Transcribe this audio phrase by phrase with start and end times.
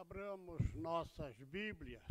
[0.00, 2.02] Abramos nossas Bíblias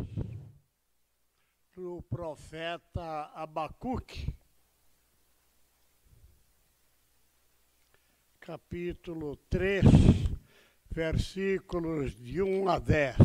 [1.72, 4.32] para o profeta Abacuque,
[8.40, 9.86] capítulo 3,
[10.92, 13.16] versículos de 1 a 10.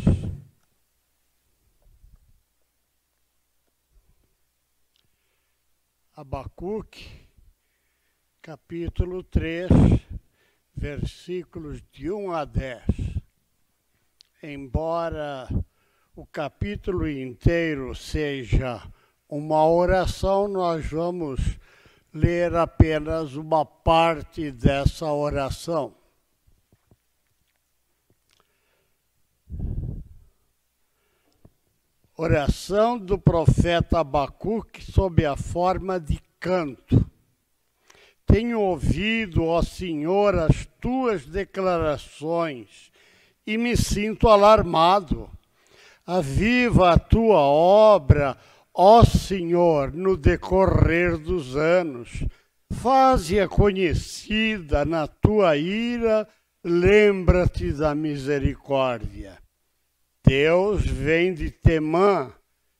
[6.13, 7.29] Abacuque,
[8.41, 9.69] capítulo 3,
[10.73, 13.04] versículos de 1 a 10.
[14.47, 15.47] Embora
[16.15, 18.79] o capítulo inteiro seja
[19.27, 21.57] uma oração, nós vamos
[22.13, 25.95] ler apenas uma parte dessa oração.
[32.15, 37.03] Oração do profeta Abacuque sob a forma de canto.
[38.27, 42.93] Tenho ouvido, ó Senhor, as tuas declarações
[43.45, 45.29] e me sinto alarmado.
[46.05, 48.37] Aviva a tua obra,
[48.73, 52.23] ó Senhor, no decorrer dos anos.
[52.71, 56.27] Faze-a conhecida na tua ira,
[56.63, 59.37] lembra-te da misericórdia.
[60.23, 62.31] Deus vem de Temã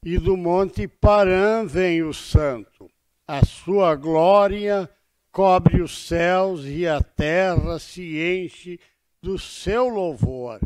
[0.03, 2.89] e do monte Parã vem o santo.
[3.27, 4.89] A sua glória
[5.31, 8.79] cobre os céus e a terra se enche
[9.25, 10.59] do seu louvor.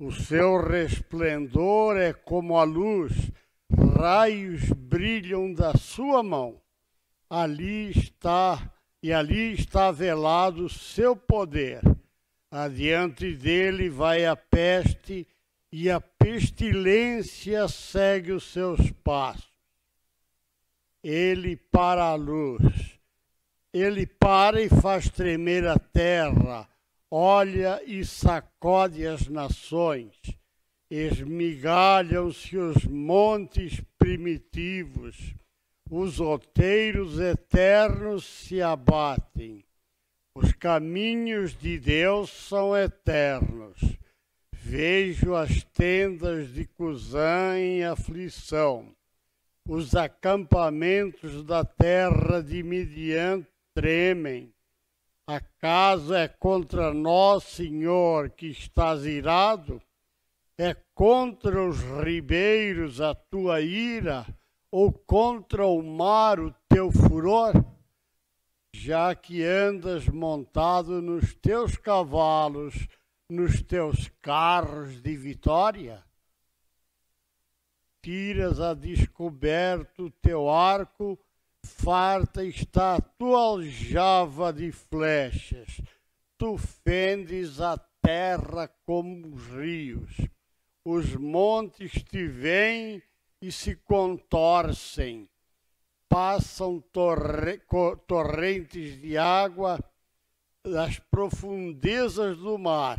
[0.00, 3.12] O seu resplendor é como a luz,
[3.96, 6.60] raios brilham da sua mão.
[7.30, 8.68] Ali está,
[9.00, 11.80] e ali está velado o seu poder.
[12.50, 15.24] Adiante dele vai a peste
[15.70, 19.52] e a pestilência segue os seus passos.
[21.00, 22.98] Ele para a luz,
[23.72, 26.68] ele para e faz tremer a terra,
[27.10, 30.14] olha e sacode as nações,
[30.90, 35.34] esmigalham-se os montes primitivos,
[35.90, 39.64] os outeiros eternos se abatem.
[40.34, 43.98] Os caminhos de Deus são eternos
[44.70, 48.94] Vejo as tendas de Cusã em aflição.
[49.66, 54.52] Os acampamentos da terra de Midian tremem.
[55.28, 59.78] Acaso é contra nós, Senhor, que estás irado?
[60.56, 64.26] É contra os ribeiros a tua ira,
[64.70, 67.52] ou contra o mar o teu furor?
[68.74, 72.88] Já que andas montado nos teus cavalos,
[73.28, 76.02] nos teus carros de vitória?
[78.02, 81.18] Tiras a descoberto o teu arco,
[81.64, 85.80] farta está a tua aljava de flechas.
[86.36, 90.16] Tu fendes a terra como os rios.
[90.84, 93.02] Os montes te vêm
[93.40, 95.28] e se contorcem.
[96.08, 97.60] Passam torre
[98.06, 99.78] torrentes de água
[100.64, 102.96] das profundezas do mar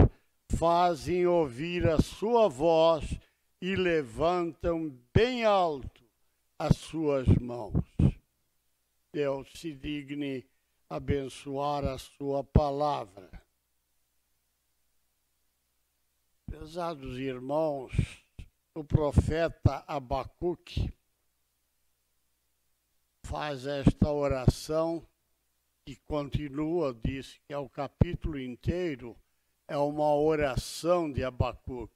[0.57, 3.19] fazem ouvir a sua voz
[3.61, 6.03] e levantam bem alto
[6.57, 7.98] as suas mãos.
[9.11, 10.47] Deus se digne
[10.89, 13.29] abençoar a sua palavra.
[16.45, 17.93] Pesados irmãos,
[18.73, 20.93] o profeta Abacuque
[23.23, 25.07] faz esta oração
[25.85, 29.15] e continua, diz que é o capítulo inteiro
[29.69, 31.93] é uma oração de Abacuque.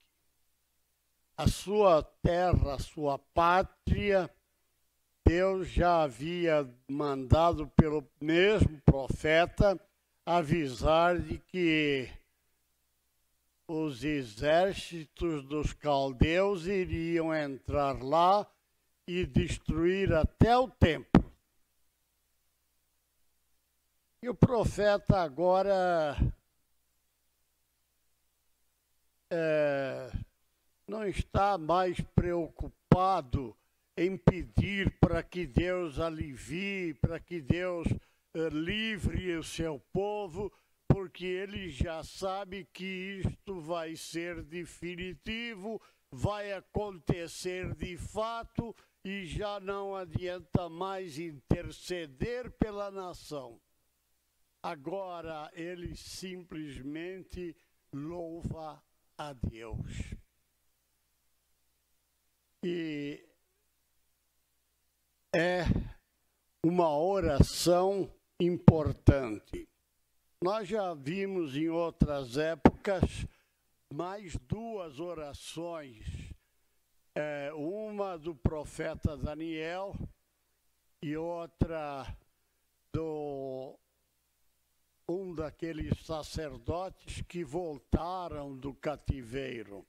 [1.36, 4.30] A sua terra, a sua pátria,
[5.26, 9.80] Deus já havia mandado pelo mesmo profeta
[10.26, 12.10] avisar de que
[13.68, 18.46] os exércitos dos caldeus iriam entrar lá
[19.08, 21.24] e destruir até o templo.
[24.22, 26.16] E o profeta agora
[29.30, 30.12] é,
[30.88, 33.56] não está mais preocupado
[33.96, 37.88] em pedir para que Deus alivie, para que Deus
[38.34, 40.52] é, livre o seu povo,
[40.88, 45.82] porque ele já sabe que isto vai ser definitivo,
[46.12, 53.60] vai acontecer de fato e já não adianta mais interceder pela nação.
[54.62, 57.56] Agora ele simplesmente
[57.92, 58.82] louva
[59.18, 60.16] a Deus.
[62.64, 63.33] E
[65.36, 65.64] é
[66.64, 68.08] uma oração
[68.40, 69.68] importante.
[70.40, 73.26] Nós já vimos em outras épocas
[73.92, 76.06] mais duas orações,
[77.16, 79.96] é, uma do profeta Daniel
[81.02, 82.06] e outra
[82.92, 83.76] do
[85.08, 89.86] um daqueles sacerdotes que voltaram do cativeiro,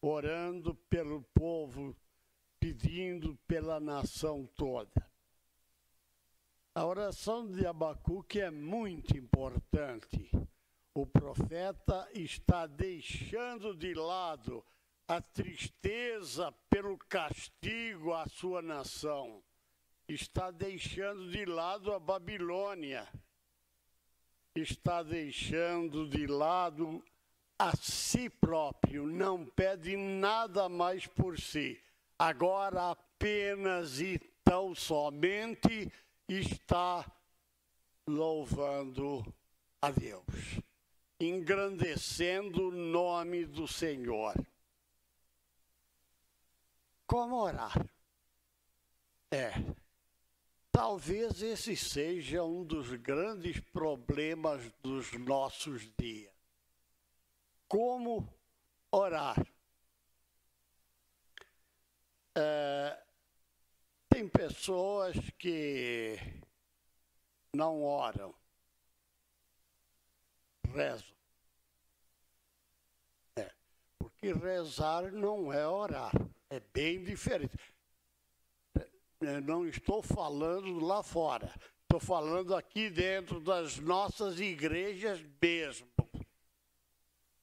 [0.00, 1.94] orando pelo povo,
[2.62, 5.04] pedindo pela nação toda.
[6.72, 10.30] A oração de Abacuque é muito importante.
[10.94, 14.64] O profeta está deixando de lado
[15.08, 19.42] a tristeza pelo castigo à sua nação.
[20.06, 23.08] Está deixando de lado a Babilônia.
[24.54, 27.02] Está deixando de lado
[27.58, 31.82] a si próprio, não pede nada mais por si.
[32.24, 35.92] Agora apenas e tão somente
[36.28, 37.04] está
[38.06, 39.24] louvando
[39.80, 40.60] a Deus,
[41.18, 44.36] engrandecendo o nome do Senhor.
[47.08, 47.92] Como orar?
[49.28, 49.54] É,
[50.70, 56.32] talvez esse seja um dos grandes problemas dos nossos dias.
[57.66, 58.32] Como
[58.92, 59.44] orar?
[62.34, 62.98] É,
[64.08, 66.18] tem pessoas que
[67.54, 68.34] não oram,
[70.72, 71.14] rezam.
[73.36, 73.52] É,
[73.98, 76.12] porque rezar não é orar,
[76.48, 77.74] é bem diferente.
[79.20, 81.52] Eu não estou falando lá fora,
[81.82, 85.86] estou falando aqui dentro das nossas igrejas mesmo.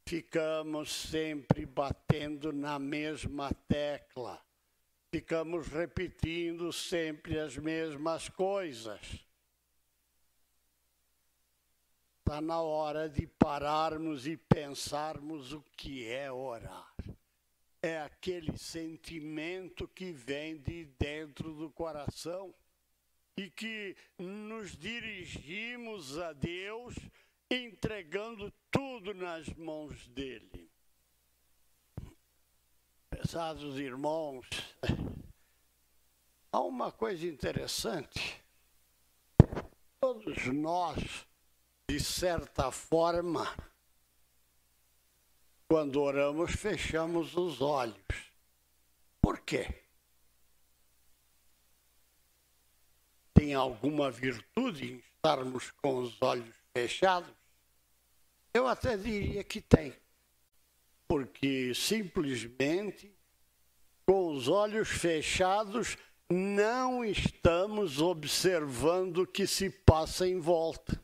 [0.05, 4.43] Ficamos sempre batendo na mesma tecla
[5.11, 8.99] ficamos repetindo sempre as mesmas coisas.
[12.19, 16.93] Está na hora de pararmos e pensarmos o que é orar.
[17.81, 22.53] É aquele sentimento que vem de dentro do coração
[23.35, 26.93] e que nos dirigimos a Deus
[27.49, 30.69] entregando tudo nas mãos dele.
[33.31, 34.47] Prezados irmãos,
[36.51, 38.43] há uma coisa interessante.
[39.99, 41.27] Todos nós,
[41.87, 43.55] de certa forma,
[45.67, 48.31] quando oramos, fechamos os olhos.
[49.21, 49.83] Por quê?
[53.35, 57.31] Tem alguma virtude em estarmos com os olhos fechados?
[58.51, 59.95] Eu até diria que tem
[61.09, 63.18] porque simplesmente
[64.09, 65.95] com os olhos fechados
[66.27, 70.99] não estamos observando o que se passa em volta.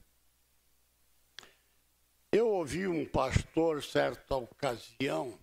[2.31, 5.37] Eu ouvi um pastor, certa ocasião,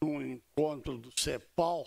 [0.00, 1.84] num encontro do CEPAL,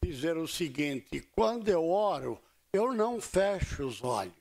[0.00, 2.40] dizer o seguinte: quando eu oro,
[2.72, 4.32] eu não fecho os olhos.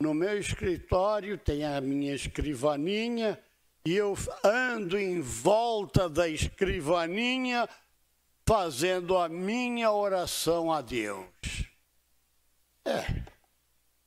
[0.00, 3.38] No meu escritório tem a minha escrivaninha,
[3.86, 7.68] e eu ando em volta da escrivaninha
[8.44, 11.28] fazendo a minha oração a Deus.
[12.84, 13.22] É,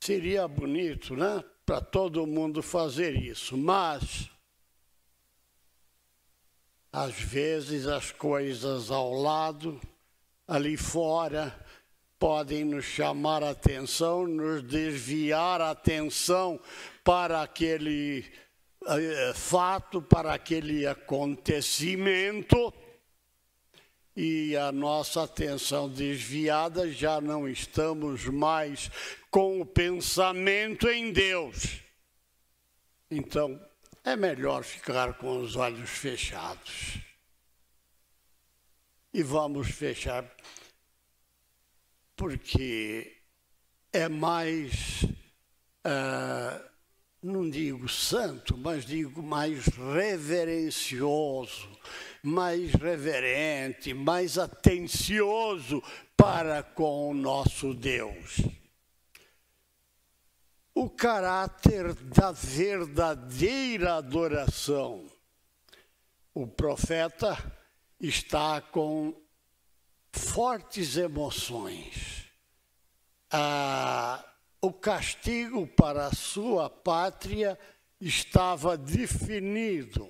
[0.01, 1.41] seria bonito, né?
[1.65, 4.29] Para todo mundo fazer isso, mas
[6.91, 9.79] às vezes as coisas ao lado,
[10.45, 11.57] ali fora,
[12.17, 16.59] podem nos chamar a atenção, nos desviar a atenção
[17.01, 18.29] para aquele
[19.35, 22.73] fato, para aquele acontecimento,
[24.15, 28.91] e a nossa atenção desviada, já não estamos mais
[29.31, 31.81] com o pensamento em Deus.
[33.09, 33.59] Então,
[34.03, 36.97] é melhor ficar com os olhos fechados.
[39.13, 40.25] E vamos fechar,
[42.15, 43.17] porque
[43.91, 45.03] é mais.
[45.85, 46.68] Uh,
[47.21, 51.69] não digo santo, mas digo mais reverencioso,
[52.23, 55.83] mais reverente, mais atencioso
[56.15, 58.37] para com o nosso Deus.
[60.73, 65.05] O caráter da verdadeira adoração.
[66.33, 67.37] O profeta
[67.99, 69.13] está com
[70.13, 72.29] fortes emoções.
[73.29, 74.23] Ah,
[74.61, 77.57] o castigo para a sua pátria
[77.99, 80.09] estava definido.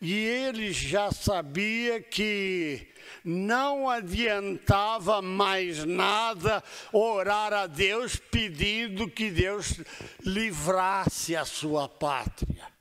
[0.00, 2.86] E ele já sabia que
[3.24, 6.62] não adiantava mais nada
[6.92, 9.80] orar a Deus pedindo que Deus
[10.20, 12.76] livrasse a sua pátria.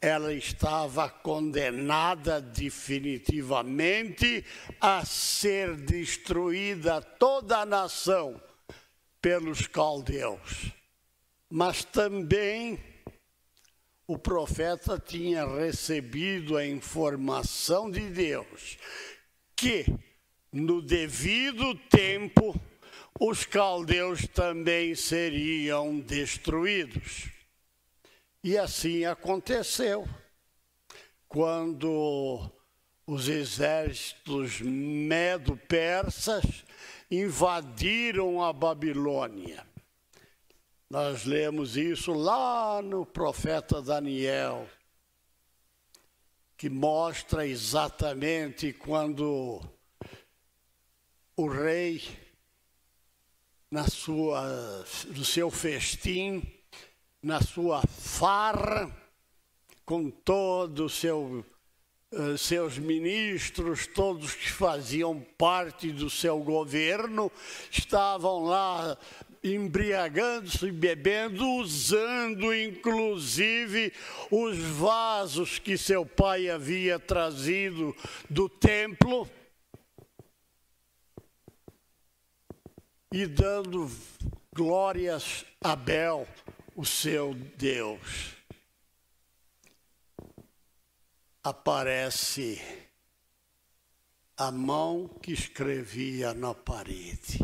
[0.00, 4.44] ela estava condenada definitivamente
[4.80, 8.40] a ser destruída toda a nação
[9.22, 10.72] pelos caldeus.
[11.48, 12.78] Mas também
[14.06, 18.76] o profeta tinha recebido a informação de Deus
[19.56, 19.86] que
[20.52, 22.60] no devido tempo
[23.20, 27.30] os caldeus também seriam destruídos.
[28.42, 30.08] E assim aconteceu.
[31.28, 32.50] Quando
[33.06, 36.44] os exércitos medo-persas
[37.12, 39.66] invadiram a Babilônia.
[40.88, 44.66] Nós lemos isso lá no profeta Daniel,
[46.56, 49.60] que mostra exatamente quando
[51.36, 52.02] o rei,
[53.70, 56.42] na sua, no seu festim,
[57.22, 58.90] na sua farra,
[59.84, 61.51] com todos seu, uh,
[62.36, 67.30] seus ministros, todos que faziam parte do seu governo,
[67.70, 68.96] estavam lá
[69.42, 73.92] embriagando-se bebendo, usando inclusive
[74.30, 77.94] os vasos que seu pai havia trazido
[78.30, 79.28] do templo
[83.12, 83.90] e dando
[84.54, 86.26] glórias a Bel,
[86.76, 88.31] o seu Deus.
[91.42, 92.60] Aparece
[94.36, 97.38] a mão que escrevia na parede.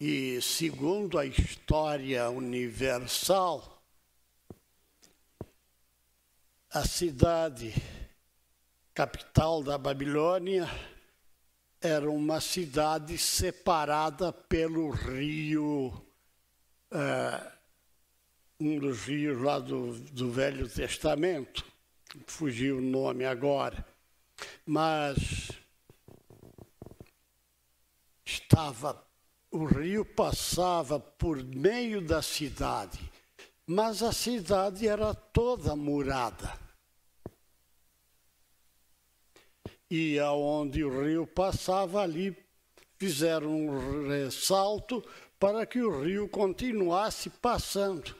[0.00, 3.82] E segundo a história universal,
[6.70, 7.74] a cidade
[8.94, 10.68] capital da Babilônia
[11.80, 15.88] era uma cidade separada pelo rio,
[16.92, 17.57] uh,
[18.60, 21.64] um dos rios lá do, do Velho Testamento,
[22.26, 23.86] fugiu o nome agora,
[24.66, 25.50] mas
[28.24, 29.04] estava,
[29.50, 32.98] o rio passava por meio da cidade,
[33.66, 36.68] mas a cidade era toda murada.
[39.90, 42.36] e aonde o rio passava ali
[42.98, 45.02] fizeram um ressalto
[45.38, 48.14] para que o rio continuasse passando.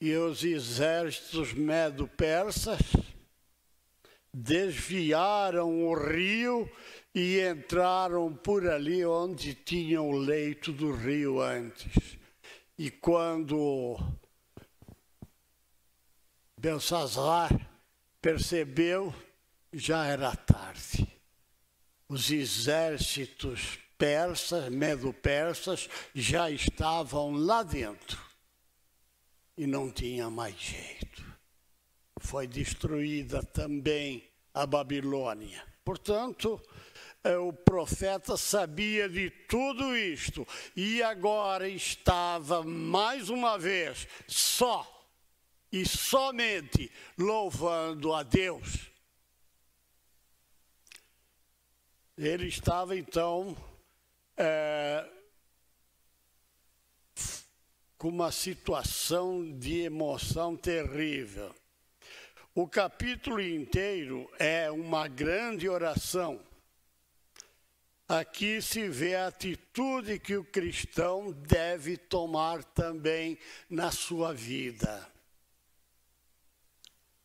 [0.00, 2.80] E os exércitos medo-persas
[4.32, 6.70] desviaram o rio
[7.12, 12.16] e entraram por ali onde tinha o leito do rio antes.
[12.78, 13.98] E quando
[16.56, 17.50] Belsazar
[18.22, 19.12] percebeu,
[19.72, 21.08] já era tarde.
[22.08, 28.27] Os exércitos persas, medo-persas, já estavam lá dentro
[29.58, 31.26] e não tinha mais jeito.
[32.20, 34.24] Foi destruída também
[34.54, 35.62] a Babilônia.
[35.84, 36.62] Portanto,
[37.24, 40.46] eh, o profeta sabia de tudo isto
[40.76, 44.86] e agora estava mais uma vez só
[45.72, 48.88] e somente louvando a Deus.
[52.16, 53.56] Ele estava então
[54.36, 55.08] é,
[57.98, 61.54] com uma situação de emoção terrível.
[62.54, 66.40] O capítulo inteiro é uma grande oração.
[68.08, 73.36] Aqui se vê a atitude que o cristão deve tomar também
[73.68, 75.06] na sua vida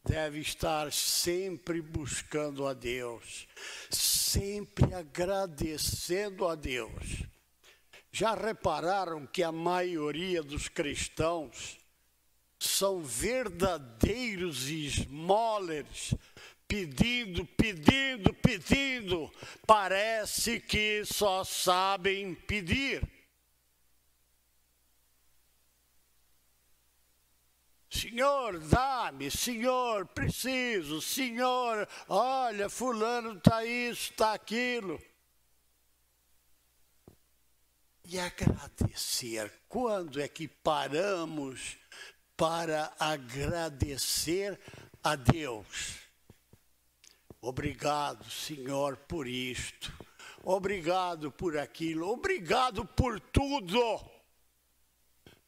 [0.04, 3.48] deve estar sempre buscando a Deus,
[3.90, 7.24] sempre agradecendo a Deus.
[8.16, 11.80] Já repararam que a maioria dos cristãos
[12.60, 16.14] são verdadeiros esmolers,
[16.68, 19.34] pedindo, pedindo, pedindo,
[19.66, 23.02] parece que só sabem pedir.
[27.90, 35.02] Senhor, dá-me, Senhor, preciso, Senhor, olha, fulano está isso, está aquilo.
[38.06, 41.78] E agradecer, quando é que paramos
[42.36, 44.60] para agradecer
[45.04, 46.00] a Deus?
[47.42, 49.92] Obrigado, Senhor, por isto.
[50.44, 52.10] Obrigado por aquilo.
[52.10, 54.02] Obrigado por tudo.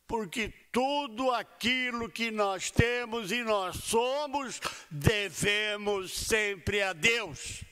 [0.08, 7.64] Porque tudo aquilo que nós temos e nós somos, devemos sempre a Deus.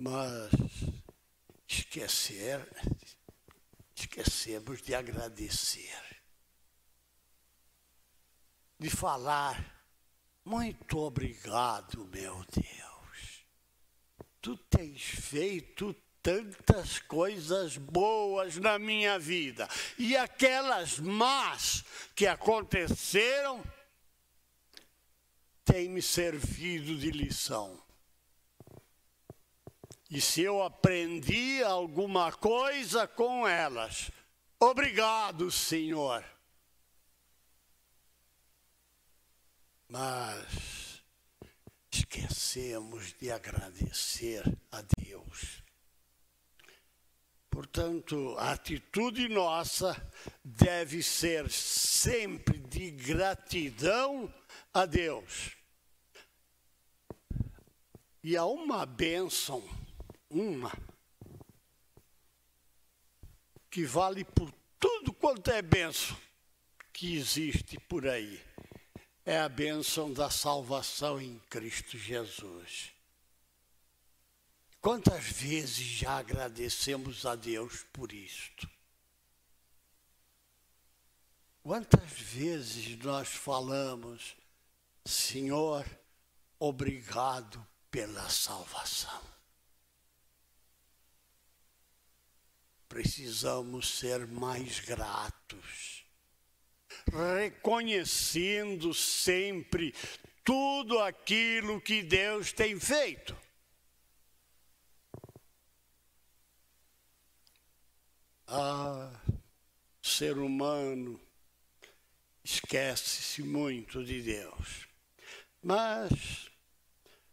[0.00, 0.50] Mas
[1.68, 2.66] esquecer,
[3.94, 6.22] esquecemos de agradecer,
[8.78, 9.84] de falar,
[10.42, 13.44] muito obrigado, meu Deus.
[14.40, 19.68] Tu tens feito tantas coisas boas na minha vida.
[19.98, 23.62] E aquelas más que aconteceram
[25.62, 27.89] têm me servido de lição.
[30.10, 34.10] E se eu aprendi alguma coisa com elas,
[34.58, 36.24] obrigado, Senhor.
[39.88, 41.04] Mas
[41.92, 45.62] esquecemos de agradecer a Deus.
[47.48, 49.94] Portanto, a atitude nossa
[50.44, 54.32] deve ser sempre de gratidão
[54.74, 55.56] a Deus.
[58.24, 59.62] E há uma bênção
[60.30, 60.72] uma
[63.68, 66.16] que vale por tudo quanto é benção
[66.92, 68.42] que existe por aí.
[69.24, 72.90] É a bênção da salvação em Cristo Jesus.
[74.80, 78.68] Quantas vezes já agradecemos a Deus por isto?
[81.62, 84.36] Quantas vezes nós falamos,
[85.04, 85.86] Senhor,
[86.58, 89.29] obrigado pela salvação?
[92.90, 96.04] Precisamos ser mais gratos,
[97.06, 99.94] reconhecendo sempre
[100.44, 103.36] tudo aquilo que Deus tem feito.
[108.48, 109.12] Ah,
[110.02, 111.20] ser humano
[112.42, 114.88] esquece-se muito de Deus.
[115.62, 116.49] Mas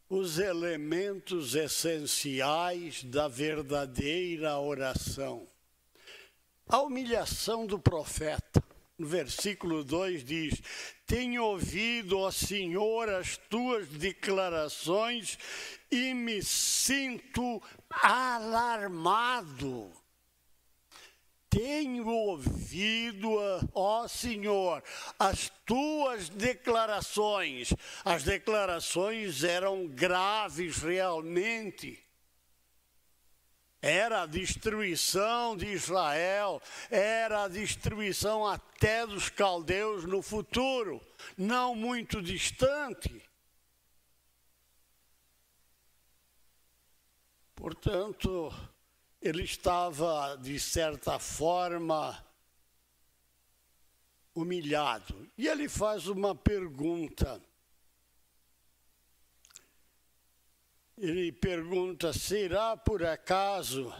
[0.10, 5.48] os elementos essenciais da verdadeira oração.
[6.68, 8.64] A humilhação do profeta,
[8.98, 10.62] no versículo 2 diz:
[11.06, 15.38] Tenho ouvido, ó Senhor, as tuas declarações
[15.92, 19.92] e me sinto alarmado
[21.58, 23.32] tenho ouvido,
[23.74, 24.84] ó Senhor,
[25.18, 27.74] as tuas declarações.
[28.06, 32.00] As declarações eram graves realmente.
[33.82, 41.02] Era a destruição de Israel, era a destruição até dos caldeus no futuro,
[41.36, 43.24] não muito distante.
[47.56, 48.54] Portanto,
[49.22, 52.26] ele estava, de certa forma,
[54.34, 55.30] humilhado.
[55.38, 57.42] E ele faz uma pergunta.
[60.98, 63.94] Ele pergunta: será por acaso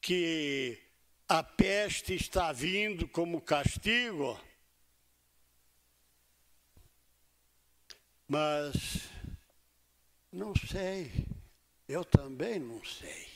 [0.00, 0.80] que
[1.28, 4.40] a peste está vindo como castigo?
[8.28, 9.08] Mas
[10.32, 11.26] não sei,
[11.88, 13.35] eu também não sei.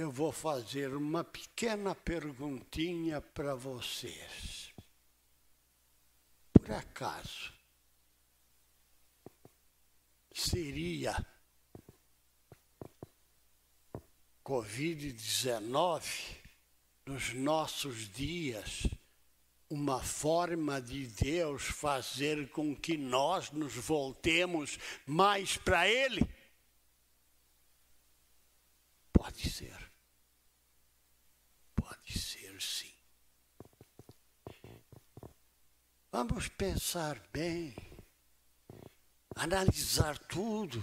[0.00, 4.72] Eu vou fazer uma pequena perguntinha para vocês.
[6.52, 7.52] Por acaso,
[10.32, 11.14] seria
[14.42, 16.02] Covid-19
[17.04, 18.86] nos nossos dias
[19.68, 26.26] uma forma de Deus fazer com que nós nos voltemos mais para Ele?
[29.12, 29.89] Pode ser.
[36.12, 37.72] Vamos pensar bem,
[39.36, 40.82] analisar tudo.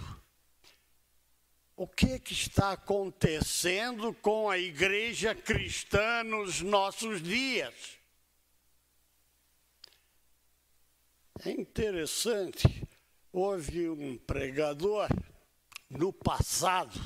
[1.76, 7.98] O que, que está acontecendo com a igreja cristã nos nossos dias?
[11.44, 12.88] É interessante,
[13.30, 15.08] houve um pregador
[15.90, 16.98] no passado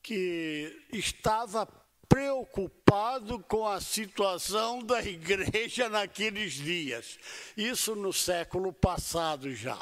[0.00, 1.66] que estava
[2.08, 7.18] preocupado com a situação da igreja naqueles dias.
[7.56, 9.78] Isso no século passado já.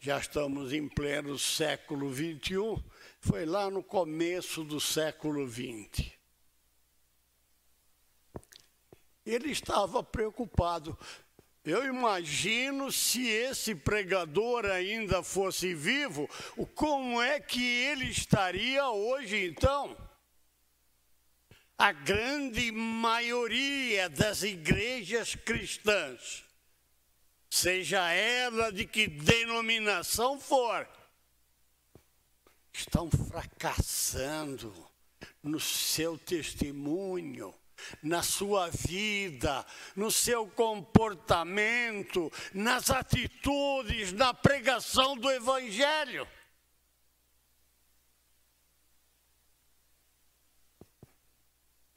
[0.00, 2.82] Já estamos em pleno século 21,
[3.20, 6.16] foi lá no começo do século 20.
[9.24, 10.96] Ele estava preocupado.
[11.64, 16.28] Eu imagino se esse pregador ainda fosse vivo,
[16.76, 19.96] como é que ele estaria hoje então?
[21.78, 26.44] A grande maioria das igrejas cristãs
[27.50, 30.88] seja ela de que denominação for,
[32.72, 34.74] estão fracassando
[35.42, 37.54] no seu testemunho,
[38.02, 46.26] na sua vida, no seu comportamento, nas atitudes, na pregação do Evangelho.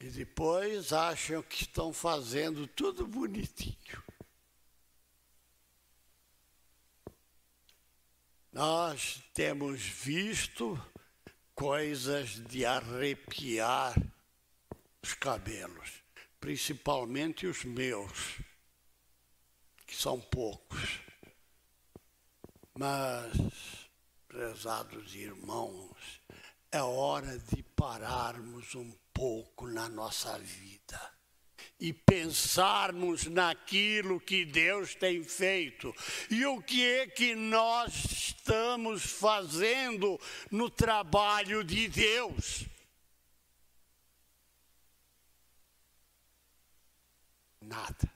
[0.00, 4.02] E depois acham que estão fazendo tudo bonitinho.
[8.50, 10.82] Nós temos visto
[11.54, 13.94] coisas de arrepiar
[15.02, 16.02] os cabelos,
[16.40, 18.40] principalmente os meus,
[19.86, 21.00] que são poucos.
[22.74, 23.36] Mas,
[24.26, 26.22] prezados irmãos,
[26.72, 30.98] é hora de pararmos um pouco na nossa vida
[31.78, 35.94] e pensarmos naquilo que Deus tem feito
[36.30, 40.18] e o que é que nós estamos fazendo
[40.50, 42.64] no trabalho de Deus.
[47.60, 48.10] Nada.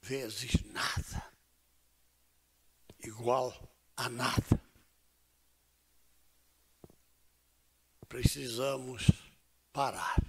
[0.00, 1.32] Vezes nada.
[3.00, 3.52] Igual
[3.96, 4.62] a nada.
[8.08, 9.31] Precisamos
[9.72, 10.22] parar.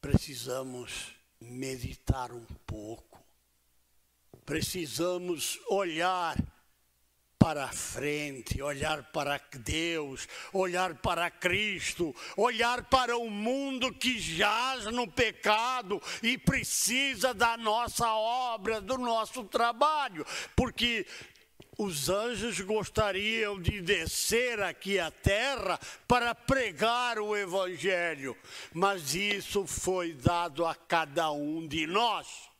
[0.00, 3.20] Precisamos meditar um pouco,
[4.44, 6.36] precisamos olhar
[7.42, 15.08] para frente, olhar para Deus, olhar para Cristo, olhar para o mundo que jaz no
[15.10, 20.24] pecado e precisa da nossa obra, do nosso trabalho,
[20.54, 21.04] porque
[21.78, 28.36] os anjos gostariam de descer aqui à terra para pregar o Evangelho,
[28.72, 32.50] mas isso foi dado a cada um de nós.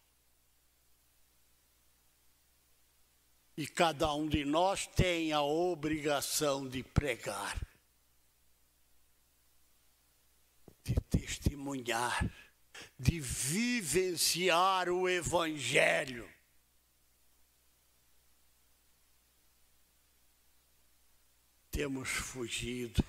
[3.55, 7.61] E cada um de nós tem a obrigação de pregar,
[10.83, 12.31] de testemunhar,
[12.99, 16.32] de vivenciar o Evangelho.
[21.73, 23.03] Temos fugido,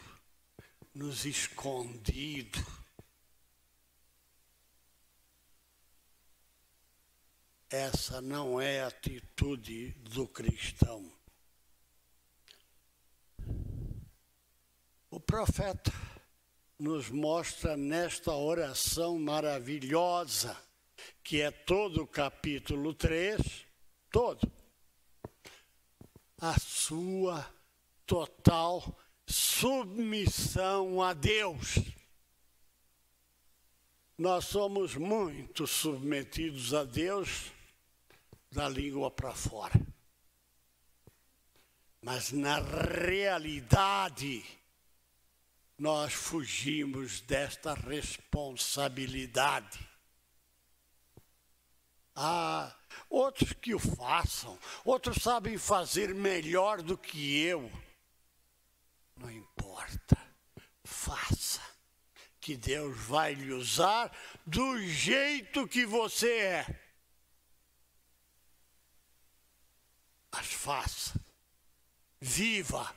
[0.95, 2.65] nos escondido.
[7.69, 11.11] Essa não é a atitude do cristão.
[15.09, 15.91] O profeta
[16.79, 20.57] nos mostra nesta oração maravilhosa,
[21.21, 23.41] que é todo o capítulo 3,
[24.09, 24.49] todo,
[26.39, 27.45] a sua
[28.13, 28.95] total
[29.25, 31.79] submissão a Deus.
[34.15, 37.51] Nós somos muito submetidos a Deus
[38.51, 39.81] da língua para fora.
[41.99, 44.45] Mas na realidade,
[45.75, 49.79] nós fugimos desta responsabilidade.
[52.15, 52.75] Ah,
[53.09, 57.71] outros que o façam, outros sabem fazer melhor do que eu.
[59.23, 60.17] Não importa.
[60.83, 61.61] Faça.
[62.41, 64.11] Que Deus vai lhe usar
[64.45, 66.79] do jeito que você é.
[70.29, 71.17] Mas faça.
[72.19, 72.93] Viva.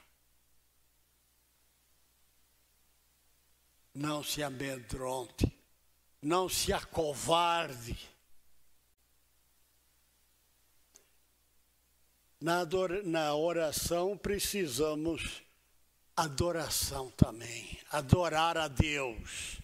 [3.95, 5.57] Não se amedronte.
[6.21, 7.97] Não se acovarde.
[12.41, 15.46] Na, oração precisamos
[16.17, 19.61] adoração também, adorar a Deus.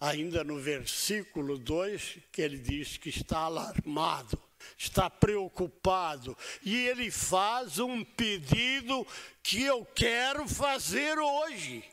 [0.00, 4.38] Ainda no versículo 2, que ele diz que está alarmado,
[4.76, 9.06] está preocupado, e ele faz um pedido
[9.42, 11.84] que eu quero fazer hoje.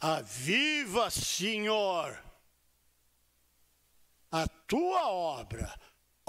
[0.00, 2.18] Aviva, Senhor,
[4.30, 5.72] a tua obra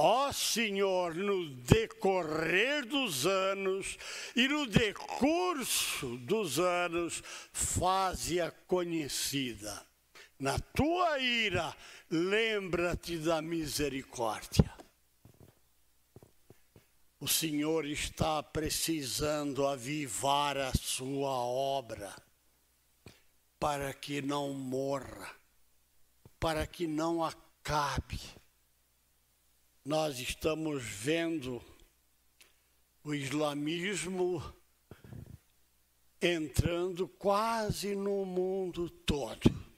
[0.02, 3.98] Ó Senhor, no decorrer dos anos
[4.34, 9.86] e no decurso dos anos, faze-a conhecida.
[10.40, 11.76] Na tua ira,
[12.10, 14.74] lembra-te da misericórdia.
[17.20, 22.16] O Senhor está precisando avivar a sua obra
[23.60, 25.30] para que não morra,
[26.40, 28.39] para que não acabe
[29.84, 31.62] nós estamos vendo
[33.04, 34.44] o islamismo
[36.22, 39.70] entrando quase no mundo todo.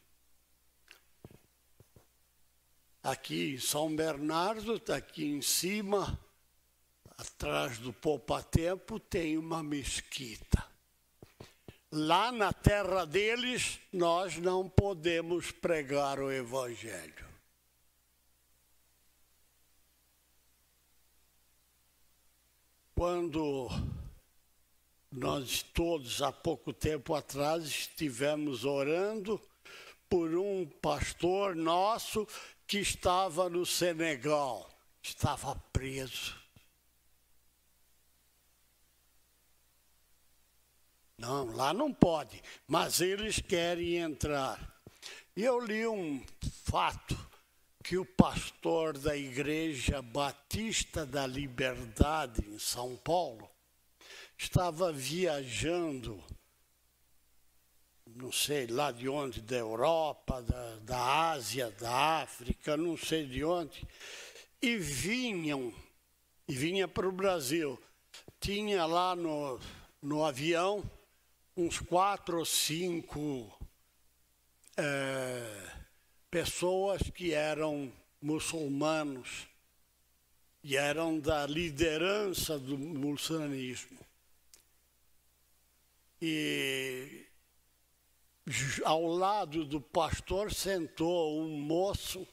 [3.04, 6.20] aqui em São Bernardo, aqui em cima,
[7.18, 10.64] atrás do Poupa Tempo, tem uma mesquita.
[11.92, 17.31] Lá na terra deles, nós não podemos pregar o Evangelho.
[23.02, 23.68] Quando
[25.12, 29.42] nós todos, há pouco tempo atrás, estivemos orando
[30.08, 32.28] por um pastor nosso
[32.68, 34.70] que estava no Senegal,
[35.02, 36.40] estava preso.
[41.18, 44.80] Não, lá não pode, mas eles querem entrar.
[45.36, 46.24] E eu li um
[46.66, 47.31] fato
[47.84, 53.50] que o pastor da Igreja Batista da Liberdade em São Paulo
[54.38, 56.24] estava viajando,
[58.06, 63.44] não sei lá de onde, da Europa, da, da Ásia, da África, não sei de
[63.44, 63.88] onde,
[64.62, 65.74] e vinham,
[66.48, 67.82] e vinha para o Brasil.
[68.40, 69.60] Tinha lá no,
[70.02, 70.84] no avião
[71.56, 73.52] uns quatro ou cinco.
[74.78, 75.81] É,
[76.32, 77.92] pessoas que eram
[78.22, 79.48] muçulmanos
[80.64, 84.00] e eram da liderança do muçulmanismo.
[86.22, 87.26] E
[88.86, 92.26] ao lado do pastor sentou um moço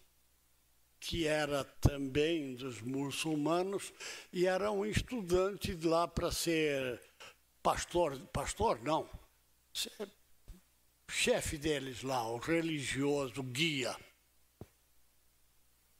[1.00, 3.92] que era também dos muçulmanos
[4.32, 7.00] e era um estudante lá para ser
[7.62, 9.08] pastor, pastor não,
[9.72, 10.08] ser
[11.18, 13.96] chefe deles lá, o religioso, guia.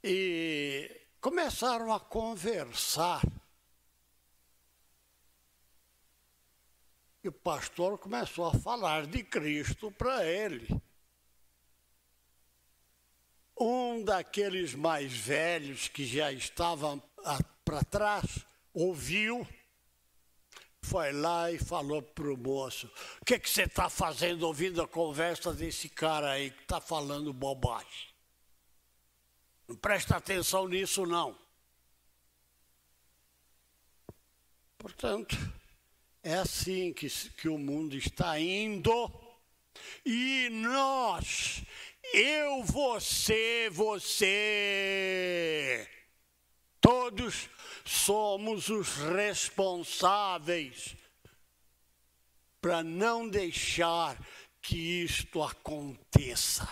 [0.01, 3.21] E começaram a conversar.
[7.21, 10.65] E o pastor começou a falar de Cristo para ele.
[13.59, 16.97] Um daqueles mais velhos que já estavam
[17.65, 19.45] para trás ouviu
[20.89, 24.87] foi lá e falou para o moço: O que, que você está fazendo ouvindo a
[24.87, 28.09] conversa desse cara aí que está falando bobagem?
[29.67, 31.37] Não presta atenção nisso, não.
[34.79, 35.37] Portanto,
[36.23, 39.11] é assim que, que o mundo está indo.
[40.03, 41.61] E nós,
[42.13, 44.27] eu, você, você,
[46.81, 47.47] todos
[47.89, 50.95] somos os responsáveis
[52.61, 54.15] para não deixar
[54.61, 56.69] que isto aconteça,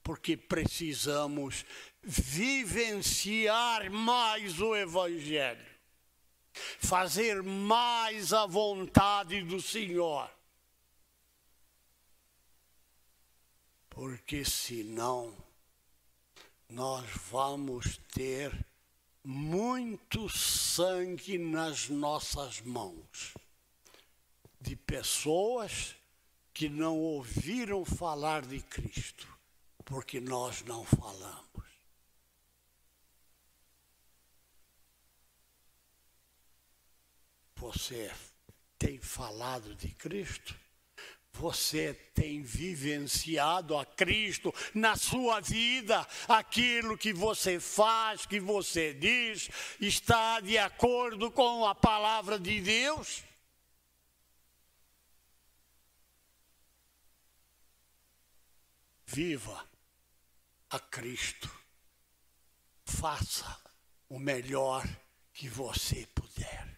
[0.00, 1.64] porque precisamos
[2.04, 5.66] vivenciar mais o Evangelho,
[6.52, 10.30] fazer mais a vontade do Senhor.
[13.90, 15.36] Porque senão
[16.68, 18.67] nós vamos ter
[19.30, 23.34] muito sangue nas nossas mãos
[24.58, 25.94] de pessoas
[26.54, 29.28] que não ouviram falar de Cristo,
[29.84, 31.66] porque nós não falamos.
[37.56, 38.10] Você
[38.78, 40.58] tem falado de Cristo?
[41.38, 49.48] Você tem vivenciado a Cristo na sua vida, aquilo que você faz, que você diz,
[49.80, 53.22] está de acordo com a palavra de Deus?
[59.06, 59.64] Viva
[60.70, 61.48] a Cristo.
[62.84, 63.62] Faça
[64.08, 64.84] o melhor
[65.32, 66.77] que você puder.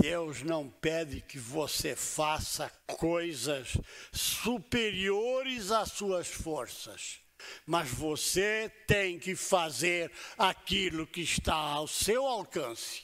[0.00, 3.76] Deus não pede que você faça coisas
[4.12, 7.20] superiores às suas forças,
[7.66, 13.02] mas você tem que fazer aquilo que está ao seu alcance.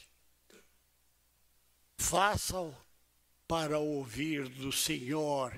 [1.98, 2.74] Faça-o
[3.46, 5.52] para ouvir do Senhor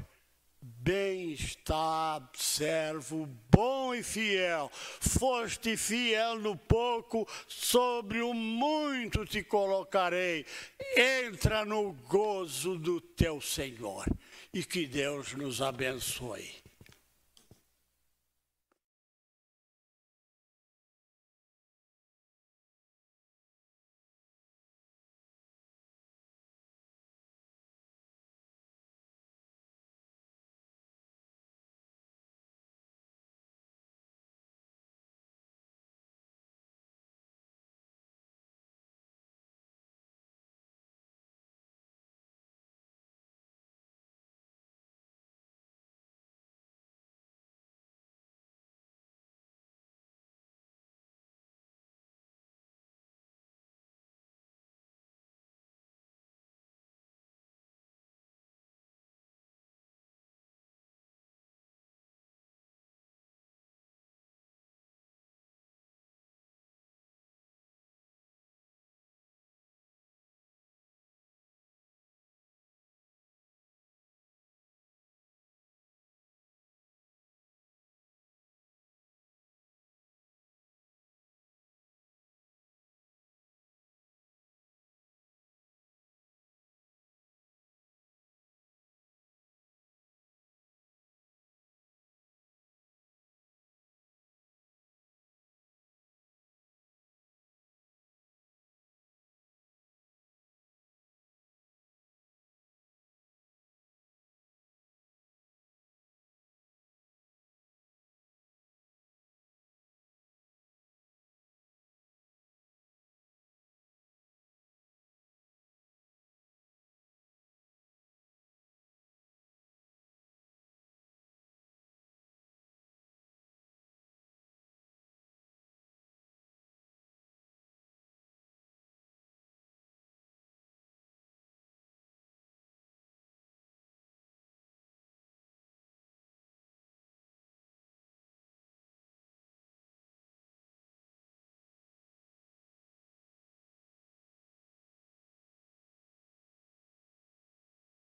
[0.60, 4.70] Bem está, servo bom e fiel.
[4.72, 10.44] Foste fiel no pouco, sobre o muito te colocarei.
[10.96, 14.06] Entra no gozo do teu Senhor.
[14.52, 16.67] E que Deus nos abençoe.